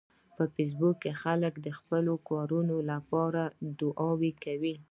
په 0.35 0.43
فېسبوک 0.53 0.95
کې 1.03 1.11
خلک 1.21 1.53
د 1.65 1.67
خپلو 1.77 2.13
کورنیو 2.27 2.79
لپاره 2.91 3.41
دعاوې 3.79 4.31
کوي 4.43 4.75